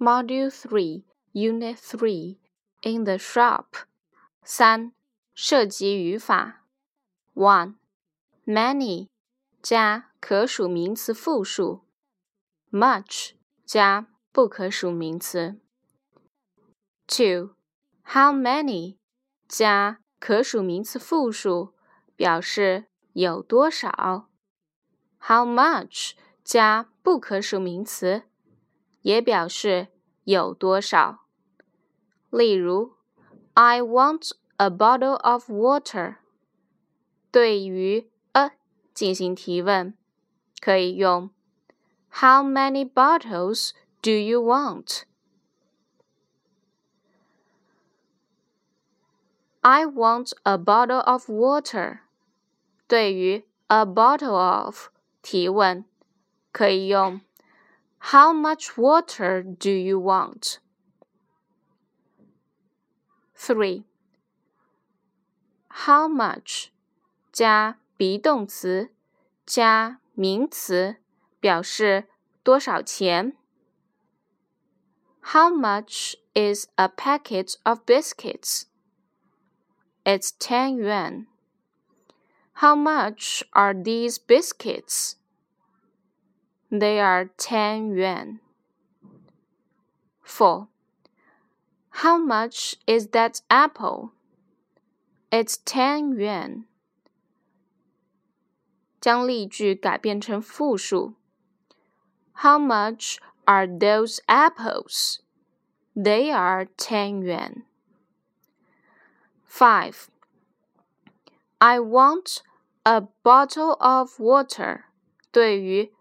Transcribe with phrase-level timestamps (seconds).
[0.00, 2.38] Module Three, Unit Three,
[2.82, 3.66] in the shop.
[4.42, 4.92] 三、
[5.34, 6.64] 涉及语法。
[7.34, 7.74] One,
[8.46, 9.08] many
[9.62, 11.82] 加可数名词复数，
[12.70, 13.32] much
[13.64, 15.58] 加不可数名词。
[17.06, 17.54] Two,
[18.02, 18.96] how many
[19.48, 21.74] 加可数名词复数，
[22.14, 24.28] 表示有多少。
[25.18, 26.12] How much
[26.44, 28.22] 加不可数名词。
[29.02, 29.88] 也表示
[30.24, 31.20] 有多少。
[32.30, 32.94] 例如，
[33.54, 36.16] I want a bottle of water。
[37.30, 38.52] 对于 a
[38.94, 39.94] 进行提问，
[40.60, 41.30] 可以用
[42.10, 45.02] How many bottles do you want?
[49.60, 52.00] I want a bottle of water。
[52.86, 54.88] 对于 a bottle of
[55.22, 55.84] 提问，
[56.52, 57.20] 可以用
[58.00, 60.58] how much water do you want?
[63.34, 63.84] 3.
[65.68, 66.68] How much
[67.32, 68.90] 加 be 动词
[69.44, 70.96] 加名词，
[71.40, 72.08] 表示
[72.42, 73.36] 多少钱。
[75.20, 78.66] How much is a packet of biscuits?
[80.04, 81.26] It's 10 yuan.
[82.60, 85.16] How much are these biscuits?
[86.70, 88.40] They are 10 yuan.
[90.22, 90.68] 4.
[91.90, 94.12] How much is that apple?
[95.30, 96.64] It's 10 yuan.
[99.00, 101.14] 将例句改变成复数。
[102.32, 105.20] How much are those apples?
[105.94, 107.62] They are 10 yuan.
[109.46, 110.10] 5.
[111.60, 112.42] I want
[112.84, 114.84] a bottle of water.
[115.32, 115.92] 对于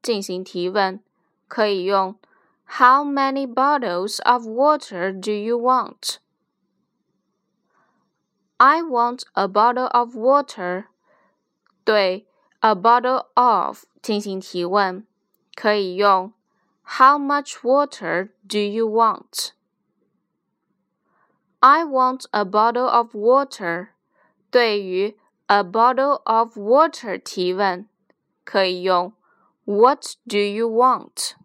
[0.00, 1.02] 进行提问，
[1.48, 2.18] 可以用
[2.64, 6.18] How many bottles of water do you want?
[8.56, 10.84] I want a bottle of water.
[11.84, 12.26] 对
[12.60, 15.06] a bottle of 进行提问，
[15.54, 16.32] 可以用
[16.84, 19.50] How much water do you want?
[21.60, 23.88] I want a bottle of water.
[24.50, 27.88] 对于 a bottle of water 提问，
[28.44, 29.12] 可以用
[29.65, 31.35] what do you want?